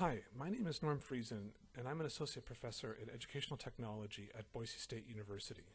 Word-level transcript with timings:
Hi, 0.00 0.20
my 0.34 0.48
name 0.48 0.66
is 0.66 0.82
Norm 0.82 0.98
Friesen, 0.98 1.50
and 1.76 1.86
I'm 1.86 2.00
an 2.00 2.06
associate 2.06 2.46
professor 2.46 2.96
in 3.02 3.10
educational 3.10 3.58
technology 3.58 4.30
at 4.34 4.50
Boise 4.50 4.78
State 4.78 5.06
University. 5.06 5.74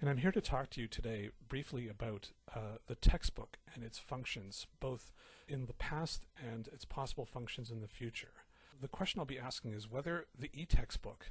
And 0.00 0.10
I'm 0.10 0.16
here 0.16 0.32
to 0.32 0.40
talk 0.40 0.68
to 0.70 0.80
you 0.80 0.88
today 0.88 1.30
briefly 1.48 1.86
about 1.86 2.32
uh, 2.52 2.78
the 2.88 2.96
textbook 2.96 3.58
and 3.72 3.84
its 3.84 4.00
functions, 4.00 4.66
both 4.80 5.12
in 5.46 5.66
the 5.66 5.74
past 5.74 6.26
and 6.44 6.66
its 6.72 6.84
possible 6.84 7.24
functions 7.24 7.70
in 7.70 7.82
the 7.82 7.86
future. 7.86 8.32
The 8.80 8.88
question 8.88 9.20
I'll 9.20 9.26
be 9.26 9.38
asking 9.38 9.74
is 9.74 9.88
whether 9.88 10.26
the 10.36 10.50
e-textbook 10.52 11.26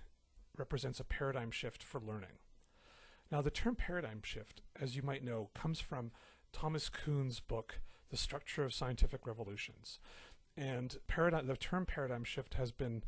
represents 0.58 1.02
a 1.02 1.04
paradigm 1.04 1.52
shift 1.52 1.84
for 1.84 2.00
learning. 2.00 2.40
Now, 3.30 3.42
the 3.42 3.52
term 3.52 3.76
paradigm 3.76 4.22
shift, 4.24 4.62
as 4.80 4.96
you 4.96 5.02
might 5.02 5.26
know, 5.26 5.50
comes 5.54 5.82
from 5.82 6.12
Thomas 6.54 6.88
Kuhn's 6.88 7.42
book, 7.42 7.82
The 8.10 8.16
Structure 8.16 8.64
of 8.64 8.74
Scientific 8.74 9.28
Revolutions. 9.28 10.00
And 10.58 10.98
paradigm, 11.08 11.48
the 11.48 11.58
term 11.58 11.86
paradigm 11.86 12.24
shift 12.24 12.56
has 12.56 12.72
been, 12.72 13.04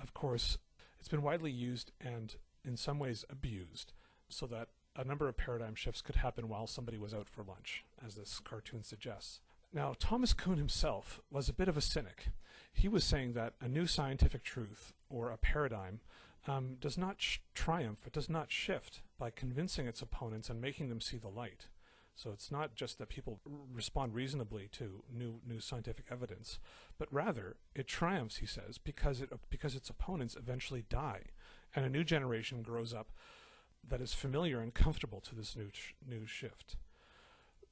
of 0.00 0.14
course, 0.14 0.58
it's 0.98 1.08
been 1.08 1.22
widely 1.22 1.50
used 1.50 1.92
and 2.00 2.34
in 2.64 2.76
some 2.76 2.98
ways 2.98 3.24
abused 3.30 3.92
so 4.28 4.46
that 4.46 4.68
a 4.96 5.04
number 5.04 5.28
of 5.28 5.36
paradigm 5.36 5.74
shifts 5.74 6.02
could 6.02 6.16
happen 6.16 6.48
while 6.48 6.66
somebody 6.66 6.98
was 6.98 7.14
out 7.14 7.28
for 7.28 7.44
lunch, 7.44 7.84
as 8.04 8.14
this 8.14 8.40
cartoon 8.40 8.82
suggests. 8.82 9.40
Now, 9.72 9.94
Thomas 9.98 10.32
Kuhn 10.32 10.56
himself 10.56 11.20
was 11.30 11.48
a 11.48 11.54
bit 11.54 11.68
of 11.68 11.76
a 11.76 11.82
cynic. 11.82 12.28
He 12.72 12.88
was 12.88 13.04
saying 13.04 13.34
that 13.34 13.54
a 13.60 13.68
new 13.68 13.86
scientific 13.86 14.42
truth, 14.42 14.94
or 15.10 15.30
a 15.30 15.36
paradigm, 15.36 16.00
um, 16.48 16.76
does 16.80 16.96
not 16.96 17.18
triumph, 17.54 18.06
it 18.06 18.12
does 18.12 18.30
not 18.30 18.50
shift 18.50 19.02
by 19.18 19.30
convincing 19.30 19.86
its 19.86 20.00
opponents 20.00 20.48
and 20.48 20.60
making 20.60 20.88
them 20.88 21.00
see 21.00 21.16
the 21.18 21.28
light. 21.28 21.66
So 22.16 22.30
it's 22.32 22.50
not 22.50 22.74
just 22.74 22.98
that 22.98 23.10
people 23.10 23.40
respond 23.72 24.14
reasonably 24.14 24.68
to 24.72 25.04
new 25.12 25.40
new 25.46 25.60
scientific 25.60 26.06
evidence, 26.10 26.58
but 26.98 27.12
rather 27.12 27.56
it 27.74 27.86
triumphs, 27.86 28.38
he 28.38 28.46
says, 28.46 28.78
because 28.78 29.20
it 29.20 29.30
because 29.50 29.76
its 29.76 29.90
opponents 29.90 30.34
eventually 30.34 30.84
die, 30.88 31.24
and 31.74 31.84
a 31.84 31.90
new 31.90 32.04
generation 32.04 32.62
grows 32.62 32.94
up 32.94 33.12
that 33.86 34.00
is 34.00 34.14
familiar 34.14 34.60
and 34.60 34.72
comfortable 34.72 35.20
to 35.20 35.34
this 35.34 35.54
new 35.54 35.68
new 36.08 36.26
shift. 36.26 36.76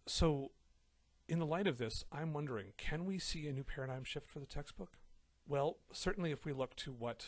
So, 0.06 0.51
in 1.27 1.39
the 1.39 1.47
light 1.47 1.67
of 1.67 1.79
this, 1.79 2.05
I'm 2.12 2.34
wondering, 2.34 2.75
can 2.77 3.06
we 3.06 3.19
see 3.19 3.48
a 3.48 3.53
new 3.53 3.64
paradigm 3.64 4.05
shift 4.05 4.29
for 4.29 4.41
the 4.41 4.47
textbook? 4.47 4.98
Well, 5.48 5.79
certainly 5.91 6.33
if 6.33 6.45
we 6.45 6.53
look 6.53 6.77
to 6.77 6.92
what 6.92 7.27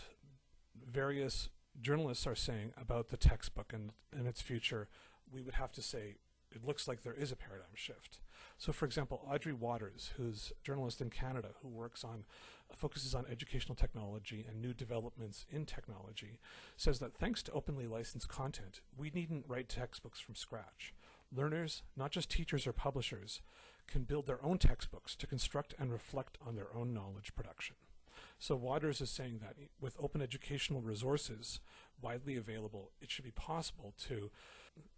various 0.87 1.49
journalists 1.81 2.27
are 2.27 2.35
saying 2.35 2.75
about 2.79 3.09
the 3.09 3.17
textbook 3.17 3.73
and, 3.73 3.93
and 4.13 4.27
its 4.27 4.43
future, 4.43 4.89
we 5.31 5.41
would 5.41 5.55
have 5.55 5.73
to 5.73 5.83
say 5.83 6.17
it 6.57 6.67
looks 6.67 6.89
like 6.89 7.03
there 7.03 7.13
is 7.13 7.31
a 7.31 7.37
paradigm 7.37 7.75
shift. 7.75 8.19
So 8.59 8.73
for 8.73 8.87
example, 8.87 9.27
Audrey 9.31 9.53
Watters, 9.53 10.13
who's 10.17 10.53
a 10.59 10.67
journalist 10.67 11.01
in 11.01 11.11
Canada 11.11 11.51
who 11.63 11.69
works 11.69 12.03
on, 12.03 12.25
focuses 12.75 13.15
on 13.15 13.27
educational 13.31 13.75
technology 13.75 14.45
and 14.49 14.61
new 14.61 14.73
developments 14.73 15.47
in 15.51 15.67
technology, 15.67 16.41
says 16.77 16.99
that 16.99 17.15
thanks 17.15 17.43
to 17.45 17.53
openly 17.53 17.87
licensed 17.87 18.29
content, 18.29 18.81
we 18.97 19.11
needn't 19.11 19.45
write 19.47 19.69
textbooks 19.69 20.19
from 20.19 20.35
scratch. 20.35 20.95
Learners, 21.35 21.83
not 21.97 22.11
just 22.11 22.31
teachers 22.31 22.67
or 22.67 22.73
publishers, 22.73 23.43
can 23.87 24.05
build 24.05 24.27
their 24.27 24.45
own 24.45 24.59
textbooks 24.59 25.15
to 25.17 25.27
construct 25.27 25.75
and 25.79 25.93
reflect 25.93 26.39
on 26.45 26.57
their 26.57 26.75
own 26.75 26.93
knowledge 26.93 27.35
production. 27.35 27.77
So 28.39 28.57
Watters 28.57 29.01
is 29.01 29.11
saying 29.11 29.41
that 29.43 29.57
with 29.81 29.97
open 30.01 30.23
educational 30.23 30.81
resources 30.81 31.61
widely 32.01 32.37
available, 32.37 32.91
it 33.01 33.11
should 33.11 33.25
be 33.25 33.31
possible 33.31 33.95
to 34.09 34.31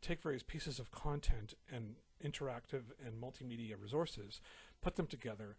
take 0.00 0.22
various 0.22 0.42
pieces 0.42 0.78
of 0.78 0.90
content 0.90 1.54
and 1.72 1.96
interactive 2.24 2.82
and 3.04 3.20
multimedia 3.22 3.80
resources, 3.80 4.40
put 4.82 4.96
them 4.96 5.06
together, 5.06 5.56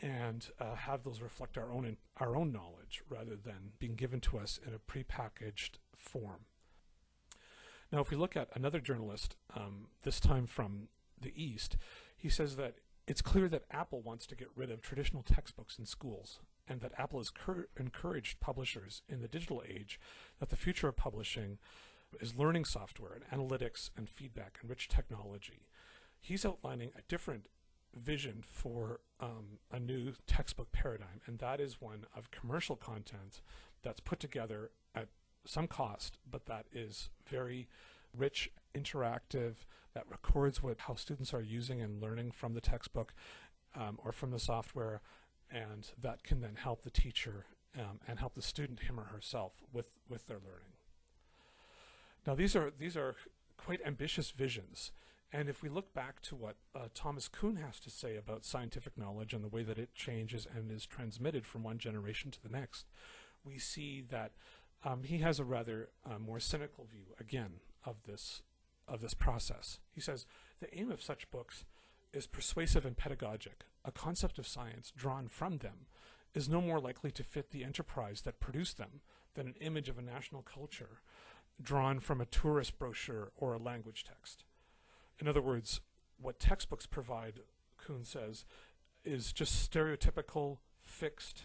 and 0.00 0.48
uh, 0.60 0.74
have 0.74 1.04
those 1.04 1.22
reflect 1.22 1.56
our 1.56 1.72
own 1.72 1.96
our 2.18 2.36
own 2.36 2.52
knowledge 2.52 3.02
rather 3.08 3.34
than 3.34 3.72
being 3.78 3.94
given 3.94 4.20
to 4.20 4.38
us 4.38 4.60
in 4.66 4.74
a 4.74 4.78
prepackaged 4.78 5.78
form. 5.96 6.44
Now, 7.92 8.00
if 8.00 8.10
we 8.10 8.16
look 8.16 8.36
at 8.36 8.48
another 8.54 8.80
journalist, 8.80 9.36
um, 9.54 9.88
this 10.02 10.20
time 10.20 10.46
from 10.46 10.88
the 11.20 11.32
East, 11.34 11.76
he 12.16 12.28
says 12.28 12.56
that 12.56 12.74
it's 13.06 13.22
clear 13.22 13.48
that 13.48 13.64
Apple 13.70 14.02
wants 14.02 14.26
to 14.26 14.34
get 14.34 14.48
rid 14.56 14.70
of 14.70 14.82
traditional 14.82 15.22
textbooks 15.22 15.78
in 15.78 15.86
schools 15.86 16.40
and 16.68 16.80
that 16.80 16.92
Apple 16.98 17.20
has 17.20 17.32
encouraged 17.78 18.40
publishers 18.40 19.02
in 19.08 19.22
the 19.22 19.28
digital 19.28 19.62
age 19.66 20.00
that 20.40 20.50
the 20.50 20.56
future 20.56 20.88
of 20.88 20.96
publishing 20.96 21.58
is 22.20 22.36
learning 22.36 22.64
software 22.64 23.12
and 23.12 23.24
analytics 23.30 23.90
and 23.96 24.08
feedback 24.08 24.58
and 24.60 24.70
rich 24.70 24.88
technology. 24.88 25.66
He's 26.20 26.44
outlining 26.44 26.90
a 26.96 27.02
different 27.08 27.48
vision 27.94 28.42
for 28.46 29.00
um, 29.20 29.58
a 29.70 29.80
new 29.80 30.12
textbook 30.26 30.72
paradigm, 30.72 31.20
and 31.26 31.38
that 31.38 31.60
is 31.60 31.80
one 31.80 32.06
of 32.14 32.30
commercial 32.30 32.76
content 32.76 33.40
that's 33.82 34.00
put 34.00 34.20
together 34.20 34.70
at 34.94 35.08
some 35.46 35.66
cost, 35.66 36.18
but 36.28 36.46
that 36.46 36.66
is 36.72 37.10
very 37.28 37.68
rich, 38.16 38.50
interactive, 38.74 39.64
that 39.94 40.04
records 40.10 40.62
what 40.62 40.80
how 40.80 40.94
students 40.94 41.32
are 41.32 41.40
using 41.40 41.80
and 41.80 42.02
learning 42.02 42.30
from 42.30 42.54
the 42.54 42.60
textbook 42.60 43.14
um, 43.74 43.98
or 44.04 44.12
from 44.12 44.30
the 44.30 44.38
software, 44.38 45.00
and 45.50 45.92
that 45.98 46.22
can 46.22 46.40
then 46.40 46.56
help 46.56 46.82
the 46.82 46.90
teacher 46.90 47.46
um, 47.78 48.00
and 48.06 48.18
help 48.18 48.34
the 48.34 48.42
student, 48.42 48.80
him 48.80 48.98
or 48.98 49.04
herself, 49.04 49.52
with, 49.72 49.98
with 50.08 50.26
their 50.26 50.38
learning. 50.38 50.75
Now 52.26 52.34
these 52.34 52.56
are, 52.56 52.70
these 52.76 52.96
are 52.96 53.14
quite 53.56 53.80
ambitious 53.84 54.30
visions, 54.30 54.90
and 55.32 55.48
if 55.48 55.62
we 55.62 55.68
look 55.68 55.94
back 55.94 56.20
to 56.22 56.34
what 56.34 56.56
uh, 56.74 56.88
Thomas 56.94 57.28
Kuhn 57.28 57.56
has 57.56 57.78
to 57.80 57.90
say 57.90 58.16
about 58.16 58.44
scientific 58.44 58.98
knowledge 58.98 59.32
and 59.32 59.44
the 59.44 59.48
way 59.48 59.62
that 59.62 59.78
it 59.78 59.94
changes 59.94 60.46
and 60.52 60.70
is 60.70 60.86
transmitted 60.86 61.46
from 61.46 61.62
one 61.62 61.78
generation 61.78 62.30
to 62.30 62.42
the 62.42 62.48
next, 62.48 62.86
we 63.44 63.58
see 63.58 64.04
that 64.10 64.32
um, 64.84 65.04
he 65.04 65.18
has 65.18 65.38
a 65.38 65.44
rather 65.44 65.88
uh, 66.04 66.18
more 66.18 66.40
cynical 66.40 66.84
view, 66.84 67.14
again, 67.20 67.60
of 67.84 67.96
this, 68.06 68.42
of 68.88 69.00
this 69.00 69.14
process. 69.14 69.78
He 69.92 70.00
says, 70.00 70.26
the 70.60 70.76
aim 70.76 70.90
of 70.90 71.02
such 71.02 71.30
books 71.30 71.64
is 72.12 72.26
persuasive 72.26 72.84
and 72.84 72.96
pedagogic, 72.96 73.64
a 73.84 73.92
concept 73.92 74.38
of 74.38 74.48
science 74.48 74.92
drawn 74.96 75.28
from 75.28 75.58
them 75.58 75.86
is 76.34 76.48
no 76.48 76.60
more 76.60 76.80
likely 76.80 77.10
to 77.10 77.24
fit 77.24 77.50
the 77.50 77.64
enterprise 77.64 78.22
that 78.22 78.40
produced 78.40 78.78
them 78.78 79.00
than 79.34 79.46
an 79.46 79.54
image 79.60 79.88
of 79.88 79.98
a 79.98 80.02
national 80.02 80.42
culture 80.42 81.00
drawn 81.60 82.00
from 82.00 82.20
a 82.20 82.26
tourist 82.26 82.78
brochure 82.78 83.32
or 83.36 83.54
a 83.54 83.58
language 83.58 84.04
text. 84.04 84.44
In 85.18 85.28
other 85.28 85.42
words, 85.42 85.80
what 86.20 86.38
textbooks 86.38 86.86
provide, 86.86 87.40
Kuhn 87.78 88.04
says, 88.04 88.44
is 89.04 89.32
just 89.32 89.70
stereotypical, 89.70 90.58
fixed, 90.82 91.44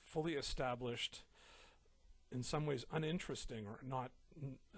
fully 0.00 0.34
established, 0.34 1.22
in 2.32 2.42
some 2.42 2.64
ways 2.66 2.84
uninteresting 2.92 3.66
or 3.66 3.80
not 3.86 4.12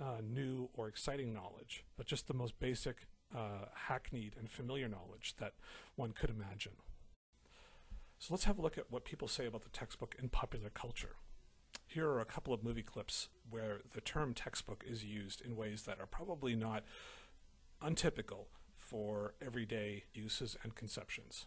uh, 0.01 0.21
new 0.23 0.71
or 0.75 0.89
exciting 0.89 1.33
knowledge, 1.33 1.85
but 1.97 2.07
just 2.07 2.27
the 2.27 2.35
most 2.35 2.59
basic 2.59 3.07
uh, 3.37 3.67
hackneyed 3.89 4.35
and 4.39 4.51
familiar 4.51 4.89
knowledge 4.89 5.35
that 5.39 5.53
one 5.97 6.13
could 6.13 6.31
imagine. 6.31 6.73
So 8.19 8.33
let's 8.33 8.45
have 8.45 8.59
a 8.59 8.63
look 8.63 8.79
at 8.79 8.91
what 8.91 9.05
people 9.05 9.29
say 9.29 9.47
about 9.47 9.63
the 9.63 9.71
textbook 9.71 10.15
in 10.21 10.29
popular 10.29 10.71
culture. 10.71 11.17
Here 11.93 12.09
are 12.09 12.21
a 12.21 12.25
couple 12.25 12.55
of 12.55 12.65
movie 12.65 12.83
clips 12.83 13.29
where 13.51 13.81
the 13.93 14.01
term 14.01 14.33
textbook 14.33 14.83
is 14.87 15.05
used 15.05 15.43
in 15.43 15.57
ways 15.57 15.83
that 15.83 16.01
are 16.01 16.07
probably 16.07 16.57
not 16.57 16.85
untypical 17.83 18.49
for 18.79 19.35
everyday 19.45 20.05
uses 20.15 20.57
and 20.63 20.75
conceptions. 20.75 21.45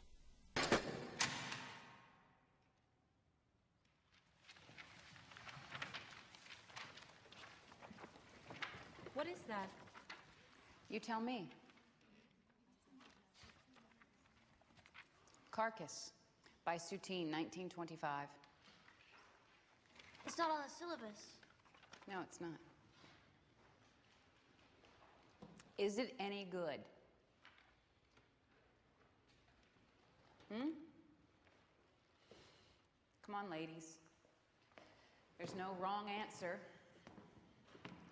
What 9.16 9.26
is 9.26 9.40
that? 9.48 9.70
You 10.92 11.00
tell 11.00 11.22
me. 11.22 11.50
Carcass 15.50 16.12
by 16.66 16.76
Soutine, 16.76 17.32
1925. 17.32 18.28
It's 20.26 20.38
not 20.38 20.50
on 20.50 20.58
the 20.66 20.74
syllabus. 20.74 21.20
No, 22.10 22.18
it's 22.24 22.42
not. 22.42 22.52
Is 25.78 25.98
it 25.98 26.14
any 26.20 26.48
good? 26.50 26.80
Hmm? 30.52 30.70
Come 33.26 33.36
on, 33.36 33.50
ladies. 33.50 33.98
There's 35.38 35.56
no 35.56 35.76
wrong 35.82 36.06
answer. 36.22 36.60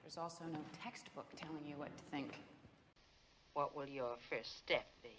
There's 0.04 0.18
also 0.18 0.44
no 0.52 0.60
textbook 0.84 1.28
telling 1.36 1.66
you 1.68 1.76
what 1.78 1.96
to 1.98 2.04
think. 2.12 2.34
What 3.54 3.76
will 3.76 3.88
your 3.88 4.16
first 4.30 4.58
step 4.58 4.86
be? 5.02 5.10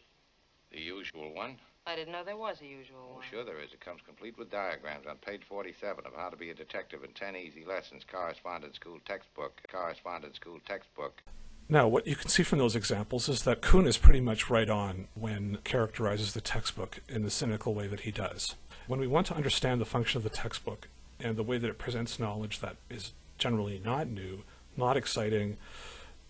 The 0.73 0.81
usual 0.81 1.32
one. 1.32 1.56
I 1.86 1.96
didn't 1.96 2.12
know 2.12 2.25
there 2.25 2.36
was 2.36 2.60
a 2.62 2.66
usual 2.66 3.08
Oh, 3.10 3.14
one. 3.16 3.25
sure 3.31 3.44
there 3.44 3.60
is. 3.60 3.72
It 3.72 3.81
comes 3.81 4.00
complete 4.06 4.38
with 4.38 4.50
diagrams 4.50 5.06
on 5.06 5.16
page 5.19 5.42
47 5.46 6.06
of 6.06 6.14
how 6.16 6.31
to 6.31 6.36
be 6.36 6.48
a 6.50 6.54
detective 6.54 7.04
in 7.04 7.10
10 7.12 7.36
easy 7.36 7.64
lessons, 7.66 8.02
correspondence 8.10 8.76
school 8.76 8.98
textbook, 9.04 9.60
correspondence 9.70 10.36
school 10.36 10.58
textbook. 10.66 11.20
Now, 11.69 11.86
what 11.88 12.06
you 12.06 12.16
can 12.16 12.28
see 12.28 12.42
from 12.42 12.58
those 12.58 12.76
examples 12.76 13.28
is 13.28 13.42
that 13.42 13.60
Kuhn 13.60 13.86
is 13.86 13.98
pretty 13.98 14.20
much 14.20 14.48
right 14.48 14.69
on 14.69 15.08
when 15.14 15.58
characterizes 15.64 16.32
the 16.32 16.40
textbook 16.40 17.00
in 17.08 17.22
the 17.22 17.31
cynical 17.31 17.75
way 17.75 17.86
that 17.86 18.00
he 18.00 18.10
does. 18.10 18.54
When 18.86 19.00
we 19.00 19.06
want 19.06 19.26
to 19.28 19.34
understand 19.36 19.81
the 19.81 19.86
function 19.86 20.19
of 20.19 20.25
the 20.25 20.31
textbook 20.31 20.88
and 21.20 21.36
the 21.36 21.42
way 21.42 21.58
that 21.58 21.69
it 21.69 21.78
presents 21.78 22.19
knowledge 22.19 22.60
that 22.60 22.76
is 22.90 23.12
generally 23.38 23.81
not 23.82 24.08
new, 24.08 24.42
not 24.76 24.96
exciting, 24.96 25.56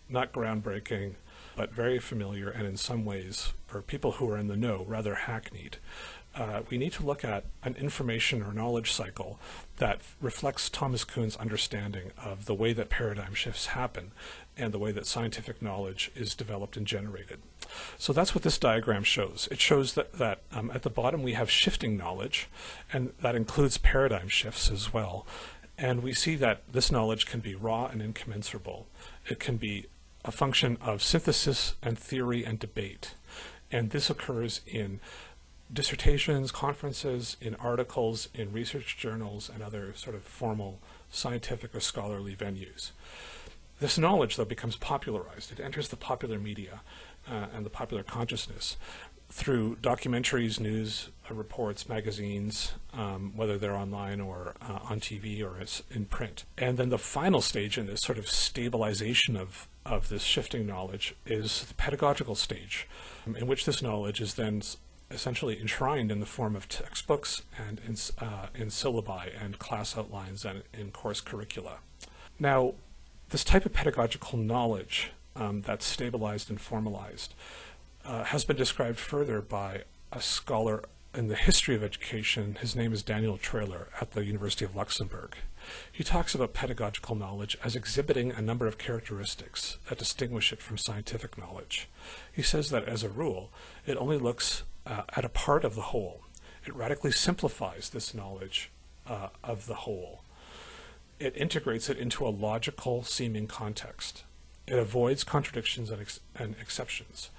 not 0.09 0.33
groundbreaking, 0.33 1.15
but 1.57 1.73
very 1.73 1.99
familiar 1.99 2.49
and 2.49 2.67
in 2.67 2.77
some 2.77 3.05
ways, 3.05 3.53
for 3.67 3.83
people 3.83 4.13
who 4.13 4.31
are 4.31 4.39
in 4.39 4.49
the 4.49 4.57
know, 4.57 4.85
rather 4.89 5.15
hackneyed, 5.15 5.79
uh, 6.37 6.63
we 6.69 6.79
need 6.79 6.93
to 6.93 7.07
look 7.07 7.25
at 7.25 7.45
an 7.63 7.77
information 7.77 8.43
or 8.43 8.53
knowledge 8.53 8.91
cycle 8.91 9.39
that 9.77 10.01
reflects 10.21 10.69
Thomas 10.69 11.05
Kuhn's 11.05 11.37
understanding 11.37 12.11
of 12.23 12.47
the 12.47 12.55
way 12.55 12.73
that 12.73 12.91
paradigm 12.91 13.35
shifts 13.35 13.67
happen 13.67 14.11
and 14.57 14.73
the 14.73 14.79
way 14.79 14.91
that 14.93 15.07
scientific 15.07 15.63
knowledge 15.63 16.11
is 16.15 16.35
developed 16.35 16.77
and 16.77 16.87
generated. 16.87 17.41
So 17.99 18.13
that's 18.13 18.35
what 18.35 18.43
this 18.43 18.59
diagram 18.59 19.05
shows. 19.05 19.49
It 19.51 19.61
shows 19.61 19.95
that, 19.95 20.15
that 20.15 20.43
um, 20.53 20.71
at 20.75 20.83
the 20.83 20.91
bottom 20.91 21.23
we 21.23 21.33
have 21.35 21.51
shifting 21.51 21.97
knowledge, 21.97 22.49
and 22.93 23.13
that 23.21 23.37
includes 23.37 23.79
paradigm 23.79 24.29
shifts 24.29 24.71
as 24.71 24.93
well. 24.93 25.27
And 25.77 26.03
we 26.03 26.15
see 26.15 26.37
that 26.37 26.63
this 26.71 26.93
knowledge 26.93 27.27
can 27.27 27.41
be 27.41 27.55
raw 27.55 27.87
and 27.87 28.01
incommensurable. 28.01 28.87
It 29.29 29.41
can 29.41 29.57
be 29.57 29.87
a 30.25 30.33
function 30.33 30.79
of 30.81 31.03
synthesis 31.03 31.75
and 31.83 31.99
theory 31.99 32.45
and 32.45 32.59
debate. 32.59 33.15
And 33.71 33.91
this 33.91 34.09
occurs 34.09 34.61
in 34.67 35.01
dissertations, 35.73 36.53
conferences, 36.53 37.37
in 37.41 37.55
articles, 37.57 38.29
in 38.35 38.53
research 38.53 38.97
journals, 38.97 39.51
and 39.53 39.63
other 39.63 39.93
sort 39.95 40.15
of 40.15 40.23
formal 40.23 40.79
scientific 41.11 41.75
or 41.75 41.81
scholarly 41.81 42.35
venues. 42.35 42.91
This 43.81 43.99
knowledge, 43.99 44.37
though, 44.37 44.45
becomes 44.45 44.77
popularized. 44.77 45.51
It 45.53 45.61
enters 45.61 45.89
the 45.89 45.97
popular 45.97 46.39
media 46.39 46.81
uh, 47.29 47.47
and 47.55 47.67
the 47.67 47.71
popular 47.71 48.03
consciousness 48.03 48.77
through 49.35 49.75
documentaries, 49.83 50.61
news 50.61 51.09
uh, 51.29 51.35
reports, 51.35 51.89
magazines, 51.89 52.75
um, 52.93 53.33
whether 53.35 53.59
they're 53.59 53.75
online 53.75 54.21
or 54.21 54.55
uh, 54.63 54.79
on 54.89 55.01
TV 55.01 55.43
or 55.43 55.61
in 55.91 56.05
print. 56.05 56.45
And 56.57 56.79
then 56.79 56.91
the 56.91 56.99
final 56.99 57.41
stage 57.41 57.77
in 57.77 57.87
this 57.89 58.01
sort 58.01 58.17
of 58.17 58.29
stabilization 58.29 59.37
of, 59.37 59.67
of 59.85 60.09
this 60.09 60.23
shifting 60.23 60.69
knowledge 60.69 61.17
is 61.27 61.65
the 61.65 61.75
pedagogical 61.75 62.37
stage, 62.37 62.87
um, 63.27 63.35
in 63.35 63.49
which 63.49 63.65
this 63.65 63.83
knowledge 63.83 64.21
is 64.21 64.35
then 64.35 64.63
essentially 65.11 65.61
enshrined 65.61 66.13
in 66.13 66.21
the 66.21 66.27
form 66.27 66.55
of 66.55 66.69
textbooks 66.69 67.43
and 67.59 67.81
in, 67.85 67.97
uh, 68.25 68.47
in 68.55 68.69
syllabi 68.69 69.33
and 69.43 69.59
class 69.59 69.99
outlines 69.99 70.45
and 70.45 70.63
in 70.73 70.93
course 70.93 71.21
curricula. 71.21 71.79
Now, 72.39 72.75
this 73.31 73.43
type 73.43 73.67
of 73.67 73.73
pedagogical 73.73 74.39
knowledge 74.39 75.11
um, 75.35 75.63
that's 75.63 75.85
stabilized 75.85 76.51
and 76.51 76.61
formalized 76.61 77.35
uh, 78.05 78.25
has 78.25 78.45
been 78.45 78.57
described 78.57 78.99
further 78.99 79.41
by 79.41 79.83
a 80.13 80.21
scholar 80.21 80.85
in 81.15 81.29
the 81.29 81.37
history 81.37 81.75
of 81.75 81.83
education. 81.83 82.57
His 82.61 82.75
name 82.75 82.93
is 82.93 83.03
Daniel 83.03 83.39
Tröhler 83.39 83.87
at 84.01 84.13
the 84.13 84.25
University 84.25 84.65
of 84.65 84.75
Luxembourg. 84.75 85.37
He 85.91 86.05
talks 86.05 86.35
about 86.35 86.53
pedagogical 86.53 87.15
knowledge 87.15 87.57
as 87.65 87.77
exhibiting 87.77 88.33
a 88.33 88.43
number 88.43 88.67
of 88.67 88.79
characteristics 88.79 89.79
that 89.89 89.99
distinguish 89.99 90.53
it 90.53 90.61
from 90.61 90.77
scientific 90.77 91.39
knowledge. 91.39 91.89
He 92.33 92.43
says 92.43 92.71
that 92.71 92.85
as 92.85 93.03
a 93.03 93.09
rule, 93.09 93.51
it 93.87 93.97
only 93.97 94.19
looks 94.19 94.65
uh, 94.87 95.03
at 95.17 95.25
a 95.25 95.31
part 95.31 95.65
of 95.65 95.75
the 95.75 95.83
whole. 95.83 96.21
It 96.67 96.75
radically 96.75 97.13
simplifies 97.13 97.91
this 97.91 98.15
knowledge 98.15 98.71
uh, 99.07 99.29
of 99.43 99.67
the 99.67 99.75
whole. 99.75 100.23
It 101.21 101.37
integrates 101.37 101.89
it 101.89 101.99
into 101.99 102.27
a 102.27 102.29
logical 102.29 103.05
seeming 103.05 103.47
context. 103.47 104.25
It 104.67 104.79
avoids 104.79 105.25
contradictions 105.25 105.91
and, 105.91 106.01
ex 106.01 106.21
and 106.35 106.57
exceptions. 106.61 107.31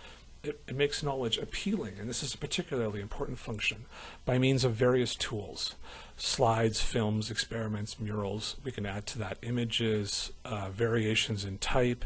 It, 0.45 0.61
it 0.67 0.75
makes 0.75 1.01
knowledge 1.01 1.39
appealing, 1.39 1.95
and 1.99 2.07
this 2.07 2.21
is 2.21 2.35
a 2.35 2.37
particularly 2.37 3.01
important 3.01 3.39
function, 3.39 3.85
by 4.25 4.37
means 4.37 4.63
of 4.63 4.73
various 4.73 5.15
tools. 5.15 5.75
Slides, 6.17 6.81
films, 6.81 7.31
experiments, 7.31 7.99
murals. 7.99 8.55
We 8.63 8.71
can 8.71 8.85
add 8.85 9.07
to 9.07 9.19
that 9.19 9.39
images, 9.41 10.31
uh, 10.45 10.69
variations 10.69 11.43
in 11.43 11.57
type, 11.57 12.05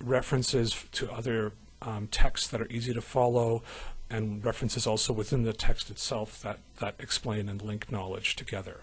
references 0.00 0.84
to 0.92 1.12
other 1.12 1.52
um, 1.82 2.08
texts 2.08 2.48
that 2.48 2.62
are 2.62 2.70
easy 2.70 2.94
to 2.94 3.02
follow, 3.02 3.62
and 4.08 4.42
references 4.42 4.86
also 4.86 5.12
within 5.12 5.42
the 5.42 5.52
text 5.52 5.90
itself 5.90 6.40
that, 6.40 6.60
that 6.78 6.94
explain 6.98 7.48
and 7.48 7.60
link 7.60 7.92
knowledge 7.92 8.36
together. 8.36 8.80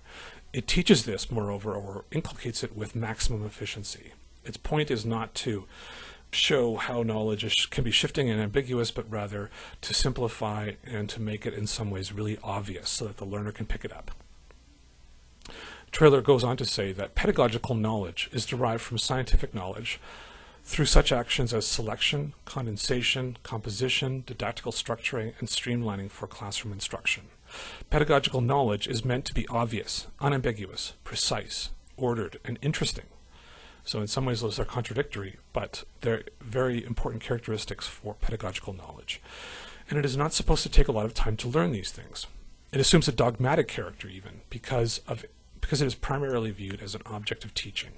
It 0.53 0.67
teaches 0.67 1.05
this, 1.05 1.31
moreover, 1.31 1.73
or 1.73 2.05
inculcates 2.11 2.63
it 2.63 2.77
with 2.77 2.95
maximum 2.95 3.43
efficiency. 3.43 4.13
Its 4.45 4.57
point 4.57 4.91
is 4.91 5.03
not 5.03 5.33
to 5.35 5.65
show 6.33 6.75
how 6.75 7.03
knowledge 7.03 7.43
is, 7.43 7.65
can 7.67 7.83
be 7.83 7.91
shifting 7.91 8.29
and 8.29 8.41
ambiguous, 8.41 8.91
but 8.91 9.09
rather 9.09 9.49
to 9.81 9.93
simplify 9.93 10.71
and 10.83 11.09
to 11.09 11.21
make 11.21 11.45
it 11.45 11.53
in 11.53 11.67
some 11.67 11.89
ways 11.89 12.13
really 12.13 12.37
obvious 12.43 12.89
so 12.89 13.05
that 13.05 13.17
the 13.17 13.25
learner 13.25 13.51
can 13.51 13.65
pick 13.65 13.85
it 13.85 13.91
up. 13.91 14.11
Tröhler 15.91 16.23
goes 16.23 16.43
on 16.43 16.57
to 16.57 16.65
say 16.65 16.91
that 16.91 17.13
pedagogical 17.13 17.75
knowledge 17.75 18.29
is 18.33 18.45
derived 18.47 18.81
from 18.81 18.97
scientific 18.97 19.53
knowledge 19.53 19.99
through 20.63 20.85
such 20.85 21.11
actions 21.11 21.53
as 21.53 21.67
selection, 21.67 22.33
condensation, 22.45 23.37
composition, 23.43 24.23
didactical 24.25 24.71
structuring, 24.71 25.33
and 25.39 25.49
streamlining 25.49 26.09
for 26.09 26.25
classroom 26.25 26.73
instruction. 26.73 27.23
Pedagogical 27.89 28.41
knowledge 28.41 28.87
is 28.87 29.05
meant 29.05 29.25
to 29.25 29.33
be 29.33 29.47
obvious, 29.49 30.07
unambiguous, 30.19 30.93
precise, 31.03 31.69
ordered, 31.97 32.39
and 32.43 32.57
interesting. 32.61 33.05
So 33.83 33.99
in 33.99 34.07
some 34.07 34.25
ways 34.25 34.41
those 34.41 34.59
are 34.59 34.65
contradictory, 34.65 35.37
but 35.51 35.83
they're 36.01 36.23
very 36.39 36.83
important 36.85 37.21
characteristics 37.21 37.87
for 37.87 38.13
pedagogical 38.15 38.73
knowledge. 38.73 39.21
And 39.89 39.99
it 39.99 40.05
is 40.05 40.15
not 40.15 40.33
supposed 40.33 40.63
to 40.63 40.69
take 40.69 40.87
a 40.87 40.93
lot 40.93 41.05
of 41.05 41.13
time 41.13 41.35
to 41.37 41.47
learn 41.47 41.71
these 41.71 41.91
things. 41.91 42.27
It 42.71 42.79
assumes 42.79 43.07
a 43.07 43.11
dogmatic 43.11 43.67
character 43.67 44.07
even, 44.07 44.41
because, 44.49 45.01
of, 45.07 45.25
because 45.59 45.81
it 45.81 45.85
is 45.85 45.95
primarily 45.95 46.51
viewed 46.51 46.81
as 46.81 46.95
an 46.95 47.01
object 47.05 47.43
of 47.43 47.53
teaching. 47.53 47.91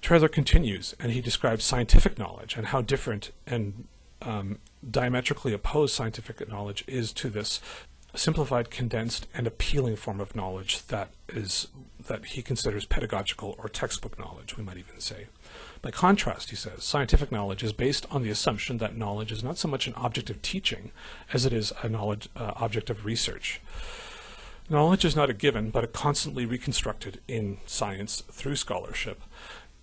Tröhler 0.00 0.30
continues, 0.30 0.94
and 1.00 1.12
he 1.12 1.20
describes 1.20 1.64
scientific 1.64 2.18
knowledge 2.18 2.56
and 2.56 2.68
how 2.68 2.80
different 2.80 3.32
and 3.46 3.86
um, 4.22 4.58
diametrically 4.88 5.52
opposed 5.52 5.94
scientific 5.94 6.48
knowledge 6.48 6.84
is 6.86 7.12
to 7.14 7.28
this 7.28 7.60
simplified, 8.16 8.70
condensed, 8.70 9.26
and 9.34 9.46
appealing 9.46 9.96
form 9.96 10.20
of 10.20 10.34
knowledge 10.34 10.86
that 10.86 11.10
is 11.28 11.68
that 12.08 12.24
he 12.26 12.42
considers 12.42 12.86
pedagogical 12.86 13.56
or 13.58 13.68
textbook 13.68 14.18
knowledge, 14.18 14.56
we 14.56 14.62
might 14.62 14.76
even 14.76 15.00
say. 15.00 15.26
By 15.82 15.90
contrast, 15.90 16.50
he 16.50 16.56
says, 16.56 16.84
scientific 16.84 17.32
knowledge 17.32 17.62
is 17.62 17.72
based 17.72 18.06
on 18.10 18.22
the 18.22 18.30
assumption 18.30 18.78
that 18.78 18.96
knowledge 18.96 19.32
is 19.32 19.42
not 19.42 19.58
so 19.58 19.68
much 19.68 19.86
an 19.86 19.94
object 19.94 20.30
of 20.30 20.40
teaching 20.42 20.92
as 21.32 21.44
it 21.44 21.52
is 21.52 21.72
a 21.82 21.88
knowledge 21.88 22.28
uh, 22.36 22.52
object 22.56 22.90
of 22.90 23.04
research. 23.04 23.60
Knowledge 24.68 25.04
is 25.04 25.14
not 25.14 25.30
a 25.30 25.34
given, 25.34 25.70
but 25.70 25.84
a 25.84 25.88
constantly 25.88 26.44
reconstructed 26.44 27.20
in 27.28 27.58
science 27.66 28.22
through 28.32 28.56
scholarship, 28.56 29.20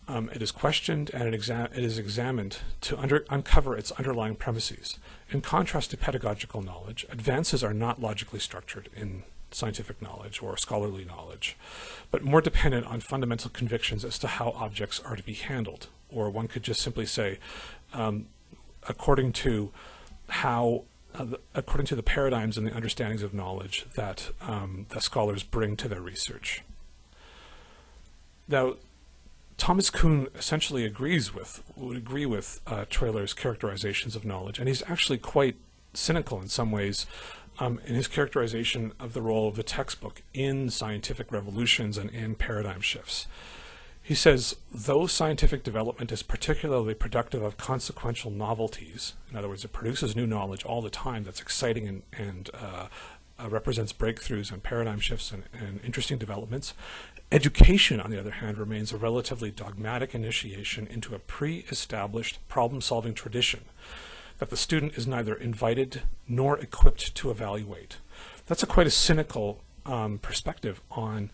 um, 0.08 0.30
it 0.34 0.42
is 0.42 0.52
questioned 0.52 1.10
and 1.14 1.34
it, 1.34 1.50
it 1.50 1.84
is 1.84 1.98
examined 1.98 2.58
to 2.82 2.98
under 2.98 3.26
uncover 3.30 3.78
its 3.78 3.92
underlying 3.92 4.36
premises. 4.36 4.98
In 5.30 5.42
contrast 5.42 5.92
to 5.92 5.98
pedagogical 5.98 6.62
knowledge, 6.62 7.06
advances 7.10 7.64
are 7.64 7.74
not 7.74 8.02
logically 8.02 8.40
structured 8.40 8.90
in 8.96 9.24
scientific 9.52 10.02
knowledge 10.02 10.42
or 10.42 10.58
scholarly 10.58 11.06
knowledge, 11.06 11.56
but 12.12 12.24
more 12.24 12.42
dependent 12.42 12.86
on 12.88 13.00
fundamental 13.00 13.50
convictions 13.50 14.04
as 14.04 14.18
to 14.20 14.28
how 14.28 14.50
objects 14.52 15.00
are 15.00 15.16
to 15.16 15.24
be 15.24 15.34
handled. 15.34 15.88
Or 16.10 16.30
one 16.30 16.48
could 16.48 16.64
just 16.64 16.82
simply 16.82 17.06
say, 17.06 17.40
um, 17.94 18.28
according 18.88 19.34
to 19.34 19.72
how 20.30 20.84
uh, 21.16 21.26
the, 21.26 21.40
according 21.54 21.86
to 21.86 21.96
the 21.96 22.04
paradigms 22.04 22.58
and 22.58 22.66
the 22.66 22.76
understandings 22.76 23.22
of 23.22 23.34
knowledge 23.34 23.86
that 23.96 24.32
um, 24.42 24.88
the 24.90 25.00
scholars 25.00 25.44
bring 25.44 25.76
to 25.78 25.88
their 25.88 26.02
research. 26.02 26.64
Now, 28.48 28.76
Thomas 29.58 29.90
Kuhn 29.90 30.28
essentially 30.36 30.86
agrees 30.86 31.34
with, 31.34 31.64
would 31.76 31.98
agree 31.98 32.26
with 32.26 32.60
uh, 32.68 32.86
characterizations 32.90 34.16
of 34.16 34.26
knowledge, 34.26 34.60
and 34.60 34.68
he's 34.68 34.84
actually 34.88 35.18
quite 35.18 35.56
cynical 35.94 36.42
in 36.42 36.48
some 36.48 36.72
ways 36.72 37.06
um, 37.60 37.80
in 37.86 37.96
his 37.96 38.08
characterization 38.08 38.94
of 39.00 39.14
the 39.14 39.22
role 39.22 39.48
of 39.48 39.56
the 39.56 39.64
textbook 39.64 40.22
in 40.34 40.70
scientific 40.70 41.32
revolutions 41.32 41.98
and 41.98 42.10
in 42.10 42.36
paradigm 42.36 42.82
shifts. 42.82 43.28
He 44.02 44.16
says, 44.16 44.58
though 44.70 45.08
scientific 45.08 45.64
development 45.64 46.12
is 46.12 46.24
particularly 46.24 46.94
productive 46.94 47.42
of 47.42 47.56
consequential 47.56 48.32
novelties, 48.32 49.14
in 49.32 49.38
other 49.38 49.48
words, 49.48 49.64
it 49.64 49.72
produces 49.72 50.14
new 50.14 50.28
knowledge 50.28 50.66
all 50.66 50.82
the 50.82 50.90
time 50.90 51.24
that's 51.24 51.40
exciting 51.40 51.88
and, 51.88 52.04
and 52.12 52.50
uh, 52.54 52.88
uh, 53.40 53.50
represents 53.50 53.94
breakthroughs 53.94 54.52
and 54.52 54.62
paradigm 54.62 55.00
shifts 55.00 55.32
and, 55.32 55.44
and 55.54 55.80
interesting 55.86 56.18
developments, 56.18 56.74
Education, 57.34 58.00
on 58.00 58.12
the 58.12 58.20
other 58.20 58.30
hand, 58.30 58.60
remains 58.60 58.94
a 58.94 58.98
relatively 58.98 59.50
dogmatic 59.50 60.14
initiation 60.14 60.86
into 60.86 61.16
a 61.16 61.20
pre-established 61.20 62.38
problem-solving 62.48 63.16
tradition 63.16 63.62
that 64.38 64.52
the 64.52 64.56
student 64.56 64.94
is 64.94 65.08
neither 65.08 65.34
invited 65.34 66.04
nor 66.28 66.60
equipped 66.60 67.16
to 67.16 67.32
evaluate. 67.32 67.98
That's 68.46 68.62
a 68.62 68.68
quite 68.68 68.86
a 68.86 68.92
cynical 68.92 69.62
um, 69.84 70.20
perspective 70.20 70.80
on 70.92 71.32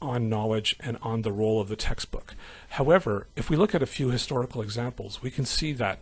on 0.00 0.30
knowledge 0.30 0.76
and 0.80 0.96
on 1.02 1.20
the 1.20 1.32
role 1.32 1.60
of 1.60 1.68
the 1.68 1.76
textbook. 1.76 2.34
However, 2.70 3.26
if 3.36 3.50
we 3.50 3.56
look 3.56 3.74
at 3.74 3.82
a 3.82 3.86
few 3.86 4.08
historical 4.08 4.62
examples, 4.62 5.20
we 5.20 5.30
can 5.30 5.44
see 5.44 5.74
that 5.74 5.98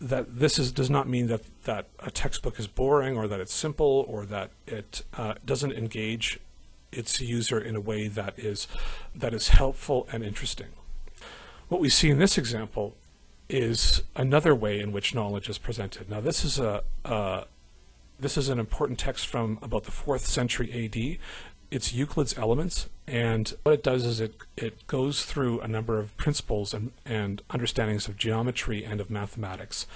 that 0.00 0.40
this 0.40 0.58
is 0.58 0.72
does 0.72 0.90
not 0.90 1.08
mean 1.08 1.28
that 1.28 1.42
that 1.64 1.86
a 2.00 2.10
textbook 2.10 2.58
is 2.58 2.66
boring 2.66 3.16
or 3.16 3.28
that 3.28 3.38
it's 3.38 3.54
simple 3.54 4.04
or 4.08 4.26
that 4.26 4.50
it 4.66 5.04
uh, 5.16 5.34
doesn't 5.44 5.72
engage 5.72 6.40
its 6.96 7.20
user 7.20 7.58
in 7.58 7.76
a 7.76 7.80
way 7.80 8.08
that 8.08 8.38
is 8.38 8.66
that 9.14 9.34
is 9.34 9.48
helpful 9.48 10.08
and 10.12 10.24
interesting. 10.24 10.68
What 11.68 11.80
we 11.80 11.88
see 11.88 12.10
in 12.10 12.18
this 12.18 12.38
example 12.38 12.96
is 13.48 14.02
another 14.16 14.54
way 14.54 14.80
in 14.80 14.92
which 14.92 15.14
knowledge 15.14 15.48
is 15.48 15.58
presented. 15.58 16.08
Now, 16.08 16.20
this 16.20 16.44
is 16.44 16.58
a 16.58 16.82
uh, 17.04 17.44
this 18.18 18.36
is 18.36 18.48
an 18.48 18.58
important 18.58 18.98
text 18.98 19.26
from 19.26 19.58
about 19.60 19.84
the 19.84 19.90
fourth 19.90 20.26
century 20.26 20.70
A.D. 20.72 21.18
It's 21.70 21.92
Euclid's 21.92 22.38
Elements, 22.38 22.88
and 23.06 23.52
what 23.64 23.72
it 23.72 23.82
does 23.82 24.04
is 24.04 24.20
it 24.20 24.34
it 24.56 24.86
goes 24.86 25.24
through 25.24 25.60
a 25.60 25.68
number 25.68 25.98
of 25.98 26.16
principles 26.16 26.72
and, 26.72 26.92
and 27.04 27.42
understandings 27.50 28.06
of 28.06 28.16
geometry 28.16 28.84
and 28.84 29.00
of 29.00 29.10
mathematics. 29.10 29.86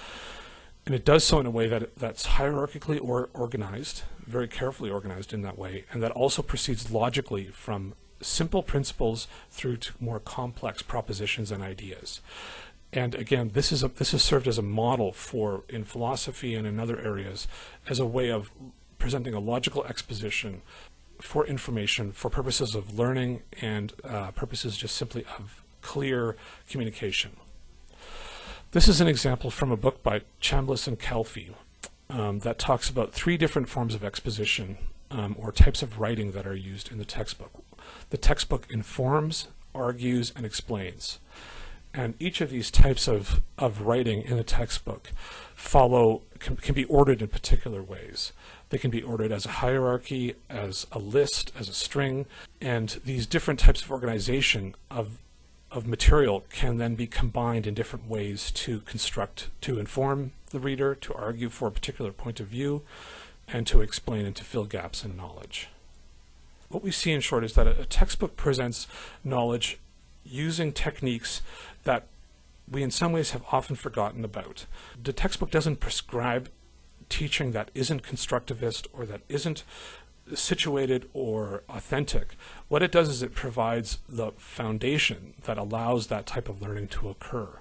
And 0.89 0.95
it 0.95 1.05
does 1.05 1.23
so 1.23 1.39
in 1.39 1.45
a 1.45 1.51
way 1.51 1.67
that 1.67 1.95
that's 1.97 2.25
hierarchically 2.25 2.99
or 2.99 3.29
organized, 3.35 4.01
very 4.25 4.47
carefully 4.47 4.89
organized 4.89 5.31
in 5.33 5.43
that 5.43 5.55
way, 5.55 5.85
and 5.91 6.01
that 6.01 6.09
also 6.13 6.41
proceeds 6.41 6.89
logically 6.89 7.45
from 7.49 7.93
simple 8.21 8.63
principles 8.63 9.27
through 9.51 9.77
to 9.77 9.93
more 9.99 10.19
complex 10.19 10.81
propositions 10.81 11.51
and 11.51 11.61
ideas. 11.61 12.21
And 12.91 13.13
again, 13.13 13.51
this 13.53 13.71
is 13.71 13.83
a, 13.83 13.89
this 13.89 14.13
has 14.13 14.23
served 14.23 14.47
as 14.47 14.57
a 14.57 14.63
model 14.63 15.11
for 15.11 15.63
in 15.69 15.83
philosophy 15.83 16.55
and 16.55 16.65
in 16.65 16.79
other 16.79 16.99
areas 16.99 17.47
as 17.87 17.99
a 17.99 18.05
way 18.07 18.31
of 18.31 18.49
presenting 18.97 19.35
a 19.35 19.39
logical 19.39 19.85
exposition 19.85 20.63
for 21.21 21.45
information 21.45 22.11
for 22.13 22.31
purposes 22.31 22.73
of 22.73 22.97
learning 22.97 23.43
and 23.61 23.93
uh, 24.03 24.31
purposes 24.31 24.75
just 24.75 24.95
simply 24.95 25.23
of 25.37 25.61
clear 25.83 26.35
communication. 26.67 27.35
This 28.71 28.87
is 28.87 29.01
an 29.01 29.07
example 29.07 29.49
from 29.49 29.71
a 29.71 29.77
book 29.77 30.03
by 30.03 30.21
Chambliss 30.39 30.87
and 30.87 30.99
Calfee 30.99 31.55
um, 32.07 32.39
that 32.39 32.59
talks 32.59 32.87
about 32.87 33.11
three 33.11 33.35
different 33.35 33.67
forms 33.67 33.95
of 33.95 34.03
exposition 34.03 34.77
um, 35.09 35.35
or 35.39 35.51
types 35.51 35.81
of 35.81 35.99
writing 35.99 36.33
that 36.33 36.45
are 36.45 36.55
used 36.55 36.91
in 36.91 36.99
the 36.99 37.05
textbook. 37.05 37.51
The 38.11 38.17
textbook 38.17 38.67
informs, 38.69 39.47
argues, 39.73 40.31
and 40.35 40.45
explains. 40.45 41.17
And 41.95 42.13
each 42.19 42.41
of 42.41 42.51
these 42.51 42.69
types 42.69 43.07
of, 43.07 43.41
of 43.57 43.81
writing 43.81 44.21
in 44.21 44.37
the 44.37 44.43
textbook 44.43 45.09
follow, 45.55 46.21
can, 46.37 46.55
can 46.55 46.75
be 46.75 46.85
ordered 46.85 47.23
in 47.23 47.29
particular 47.29 47.81
ways. 47.81 48.33
They 48.69 48.77
can 48.77 48.91
be 48.91 49.01
ordered 49.01 49.31
as 49.31 49.47
a 49.47 49.61
hierarchy, 49.63 50.35
as 50.47 50.85
a 50.91 50.99
list, 50.99 51.51
as 51.57 51.69
a 51.69 51.73
string, 51.73 52.27
and 52.61 52.99
these 53.03 53.25
different 53.25 53.59
types 53.59 53.81
of 53.81 53.89
organization 53.89 54.75
of, 54.91 55.17
of 55.71 55.85
material 55.85 56.45
can 56.49 56.77
then 56.77 56.95
be 56.95 57.07
combined 57.07 57.67
in 57.67 57.73
different 57.73 58.09
ways 58.09 58.51
to 58.51 58.81
construct, 58.81 59.49
to 59.61 59.79
inform 59.79 60.31
the 60.49 60.59
reader, 60.59 60.95
to 60.95 61.13
argue 61.13 61.49
for 61.49 61.67
a 61.67 61.71
particular 61.71 62.11
point 62.11 62.39
of 62.39 62.47
view, 62.47 62.81
and 63.47 63.67
to 63.67 63.81
explain 63.81 64.25
and 64.25 64.35
to 64.35 64.43
fill 64.43 64.65
gaps 64.65 65.05
in 65.05 65.15
knowledge. 65.15 65.69
What 66.69 66.83
we 66.83 66.91
see 66.91 67.11
in 67.11 67.21
short 67.21 67.43
is 67.43 67.53
that 67.53 67.67
a, 67.67 67.85
textbook 67.85 68.35
presents 68.35 68.87
knowledge 69.23 69.79
using 70.23 70.71
techniques 70.71 71.41
that 71.83 72.05
we 72.69 72.83
in 72.83 72.91
some 72.91 73.11
ways 73.11 73.31
have 73.31 73.43
often 73.51 73.75
forgotten 73.75 74.23
about. 74.23 74.65
The 75.01 75.13
textbook 75.13 75.49
doesn't 75.49 75.79
prescribe 75.79 76.49
teaching 77.09 77.51
that 77.51 77.71
isn't 77.73 78.03
constructivist 78.03 78.85
or 78.93 79.05
that 79.07 79.21
isn't 79.27 79.63
situated 80.35 81.09
or 81.13 81.63
authentic. 81.69 82.35
What 82.67 82.83
it 82.83 82.91
does 82.91 83.09
is 83.09 83.23
it 83.23 83.33
provides 83.33 83.99
the 84.07 84.31
foundation 84.37 85.33
that 85.43 85.57
allows 85.57 86.07
that 86.07 86.25
type 86.25 86.49
of 86.49 86.61
learning 86.61 86.87
to 86.89 87.09
occur. 87.09 87.59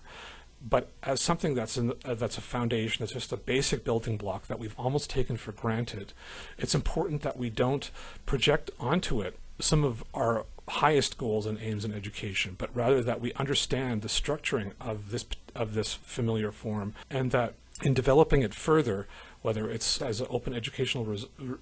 But 0.60 0.90
as 1.02 1.20
something 1.20 1.54
that's 1.54 1.76
in, 1.76 1.92
uh, 2.04 2.14
that's 2.14 2.36
a 2.36 2.40
foundation, 2.40 3.02
that's 3.02 3.12
just 3.12 3.32
a 3.32 3.36
basic 3.36 3.84
building 3.84 4.16
block 4.16 4.48
that 4.48 4.58
we've 4.58 4.74
almost 4.76 5.08
taken 5.08 5.36
for 5.36 5.52
granted, 5.52 6.12
it's 6.58 6.74
important 6.74 7.22
that 7.22 7.36
we 7.36 7.48
don't 7.48 7.90
project 8.26 8.70
onto 8.80 9.20
it 9.20 9.38
some 9.60 9.84
of 9.84 10.04
our 10.14 10.46
highest 10.68 11.16
goals 11.16 11.46
and 11.46 11.58
aims 11.60 11.84
in 11.84 11.92
education, 11.92 12.54
but 12.58 12.74
rather 12.74 13.02
that 13.02 13.20
we 13.20 13.32
understand 13.34 14.02
the 14.02 14.08
structuring 14.08 14.72
of 14.80 15.10
this 15.10 15.26
of 15.54 15.74
this 15.74 15.94
familiar 15.94 16.52
form, 16.52 16.94
and 17.10 17.30
that 17.30 17.54
in 17.82 17.94
developing 17.94 18.42
it 18.42 18.54
further, 18.54 19.06
whether 19.42 19.70
it's 19.70 20.00
as 20.02 20.20
an 20.20 20.26
open 20.30 20.54
educational 20.54 21.16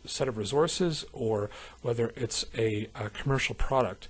set 0.04 0.28
of 0.28 0.36
resources 0.36 1.04
or 1.12 1.50
whether 1.82 2.12
it's 2.16 2.44
a, 2.56 2.88
a 2.94 3.10
commercial 3.10 3.54
product 3.54 4.08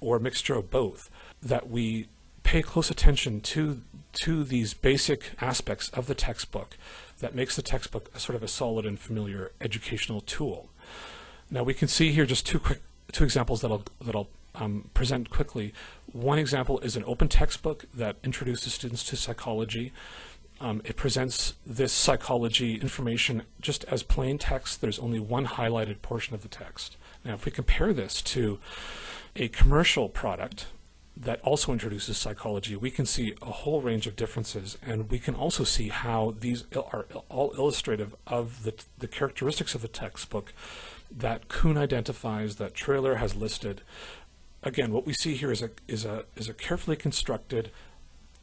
or 0.00 0.16
a 0.16 0.20
mixture 0.20 0.54
of 0.54 0.70
both, 0.70 1.10
that 1.42 1.68
we 1.68 2.08
pay 2.42 2.62
close 2.62 2.90
attention 2.90 3.40
to 3.40 3.82
to 4.12 4.42
these 4.42 4.74
basic 4.74 5.30
aspects 5.40 5.88
of 5.90 6.06
the 6.06 6.14
textbook 6.14 6.76
that 7.20 7.34
makes 7.34 7.54
the 7.54 7.62
textbook 7.62 8.10
a 8.14 8.18
sort 8.18 8.34
of 8.34 8.42
a 8.42 8.48
solid 8.48 8.84
and 8.84 8.98
familiar 8.98 9.52
educational 9.60 10.20
tool. 10.20 10.68
Now 11.50 11.62
we 11.62 11.74
can 11.74 11.86
see 11.86 12.10
here 12.12 12.26
just 12.26 12.46
two 12.46 12.58
quick 12.58 12.80
two 13.12 13.24
examples 13.24 13.60
that 13.60 13.70
I'll 13.70 13.84
that 14.00 14.14
I'll 14.14 14.28
um, 14.54 14.90
present 14.94 15.30
quickly. 15.30 15.72
One 16.12 16.38
example 16.38 16.80
is 16.80 16.96
an 16.96 17.04
open 17.06 17.28
textbook 17.28 17.84
that 17.94 18.16
introduces 18.24 18.74
students 18.74 19.04
to 19.04 19.16
psychology. 19.16 19.92
Um, 20.60 20.82
it 20.84 20.96
presents 20.96 21.54
this 21.64 21.90
psychology 21.90 22.74
information 22.74 23.44
just 23.62 23.84
as 23.84 24.02
plain 24.02 24.36
text. 24.36 24.82
There's 24.82 24.98
only 24.98 25.18
one 25.18 25.46
highlighted 25.46 26.02
portion 26.02 26.34
of 26.34 26.42
the 26.42 26.48
text. 26.48 26.98
Now, 27.24 27.34
if 27.34 27.46
we 27.46 27.52
compare 27.52 27.94
this 27.94 28.20
to 28.22 28.58
a 29.34 29.48
commercial 29.48 30.08
product 30.10 30.66
that 31.16 31.40
also 31.40 31.72
introduces 31.72 32.18
psychology, 32.18 32.76
we 32.76 32.90
can 32.90 33.06
see 33.06 33.34
a 33.40 33.50
whole 33.50 33.80
range 33.80 34.06
of 34.06 34.16
differences, 34.16 34.76
and 34.84 35.10
we 35.10 35.18
can 35.18 35.34
also 35.34 35.64
see 35.64 35.88
how 35.88 36.34
these 36.38 36.64
are 36.76 37.06
all 37.28 37.52
illustrative 37.52 38.14
of 38.26 38.62
the, 38.64 38.74
the 38.98 39.08
characteristics 39.08 39.74
of 39.74 39.82
the 39.82 39.88
textbook 39.88 40.52
that 41.10 41.48
Kuhn 41.48 41.76
identifies, 41.76 42.56
that 42.56 42.74
Tröhler 42.74 43.16
has 43.16 43.34
listed. 43.34 43.80
Again, 44.62 44.92
what 44.92 45.06
we 45.06 45.14
see 45.14 45.34
here 45.34 45.50
is 45.50 45.62
a, 45.62 45.70
is 45.88 46.04
a, 46.04 46.24
is 46.36 46.48
a 46.48 46.54
carefully 46.54 46.96
constructed, 46.96 47.70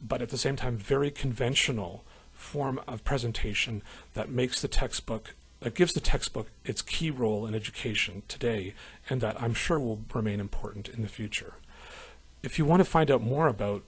but 0.00 0.20
at 0.20 0.28
the 0.30 0.38
same 0.38 0.56
time 0.56 0.76
very 0.76 1.10
conventional 1.10 2.04
form 2.38 2.80
of 2.86 3.04
presentation 3.04 3.82
that 4.14 4.30
makes 4.30 4.62
the 4.62 4.68
textbook, 4.68 5.34
that 5.60 5.74
gives 5.74 5.92
the 5.92 6.00
textbook 6.00 6.48
its 6.64 6.80
key 6.80 7.10
role 7.10 7.44
in 7.46 7.54
education 7.54 8.22
today, 8.28 8.74
and 9.10 9.20
that 9.20 9.40
I'm 9.42 9.54
sure 9.54 9.78
will 9.78 10.00
remain 10.14 10.40
important 10.40 10.88
in 10.88 11.02
the 11.02 11.08
future. 11.08 11.54
If 12.42 12.58
you 12.58 12.64
want 12.64 12.80
to 12.80 12.84
find 12.84 13.10
out 13.10 13.20
more 13.20 13.48
about 13.48 13.82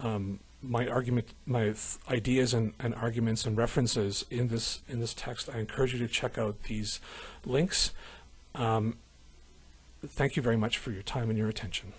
um, 0.00 0.40
my 0.60 0.88
argument, 0.88 1.28
my 1.46 1.74
ideas 2.10 2.52
and, 2.52 2.74
and, 2.80 2.94
arguments 2.94 3.46
and 3.46 3.56
references 3.56 4.24
in 4.30 4.48
this 4.48 4.80
in 4.88 4.98
this 4.98 5.14
text, 5.14 5.48
I 5.48 5.60
encourage 5.60 5.92
you 5.92 6.00
to 6.00 6.08
check 6.08 6.36
out 6.36 6.64
these 6.64 6.98
links. 7.46 7.92
Um, 8.56 8.96
thank 10.04 10.34
you 10.34 10.42
very 10.42 10.56
much 10.56 10.78
for 10.78 10.90
your 10.90 11.02
time 11.02 11.30
and 11.30 11.38
your 11.38 11.48
attention. 11.48 11.92